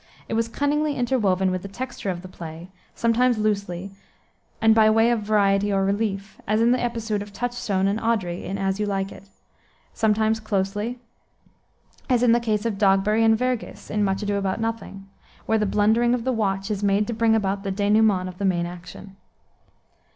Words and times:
It 0.27 0.33
was 0.33 0.47
cunningly 0.47 0.95
interwoven 0.95 1.51
with 1.51 1.61
the 1.61 1.67
texture 1.67 2.09
of 2.09 2.23
the 2.23 2.27
play, 2.27 2.69
sometimes 2.95 3.37
loosely, 3.37 3.91
and 4.59 4.73
by 4.73 4.89
way 4.89 5.11
of 5.11 5.21
variety 5.21 5.71
or 5.71 5.85
relief, 5.85 6.41
as 6.47 6.59
in 6.59 6.71
the 6.71 6.81
episode 6.81 7.21
of 7.21 7.31
Touchstone 7.31 7.87
and 7.87 7.99
Audrey, 7.99 8.43
in 8.43 8.57
As 8.57 8.79
You 8.79 8.87
Like 8.87 9.11
It; 9.11 9.25
sometimes 9.93 10.39
closely, 10.39 10.97
as 12.09 12.23
in 12.23 12.31
the 12.31 12.39
case 12.39 12.65
of 12.65 12.79
Dogberry 12.79 13.23
and 13.23 13.37
Verges, 13.37 13.91
in 13.91 14.03
Much 14.03 14.23
Ado 14.23 14.37
about 14.37 14.59
Nothing, 14.59 15.07
where 15.45 15.59
the 15.59 15.67
blundering 15.67 16.15
of 16.15 16.23
the 16.23 16.33
watch 16.33 16.71
is 16.71 16.81
made 16.81 17.05
to 17.05 17.13
bring 17.13 17.35
about 17.35 17.61
the 17.61 17.69
denouement 17.69 18.27
of 18.27 18.39
the 18.39 18.43
main 18.45 18.65
action. 18.65 19.17